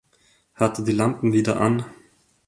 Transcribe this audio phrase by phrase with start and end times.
[0.55, 1.85] Hat er die Lampen wieder an?